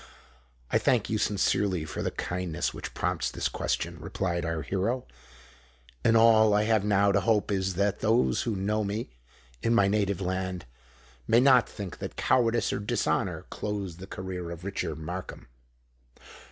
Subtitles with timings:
[0.71, 5.05] "I thank you sincerely for the kindness which prompts this question," replied our hero;
[6.03, 10.19] "and all I have now to hope is that those who know me—in my native
[10.19, 15.47] land—may not think that cowardice or dishonour closed the career of Richard Markham."